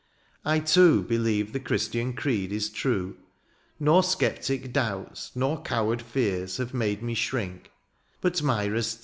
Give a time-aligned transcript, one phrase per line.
[0.43, 3.17] I, too, ^' Believe the Christian creed is true.
[3.49, 7.69] '* Nor sceptic doubts, nor coward fears, '* Have made me shrink,
[8.19, 8.99] but Myra's tears.